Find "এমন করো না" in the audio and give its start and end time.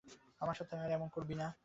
0.91-1.55